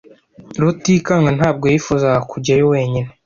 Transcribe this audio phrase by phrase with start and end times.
[0.61, 3.09] Rutikanga ntabwo yifuzaga kujyayo wenyine.